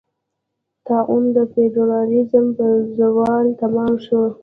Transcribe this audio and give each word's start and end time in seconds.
طاعون 0.87 1.23
د 1.35 1.37
فیوډالېزم 1.51 2.45
په 2.57 2.65
زوال 2.97 3.45
تمام 3.61 3.93
شو. 4.05 4.21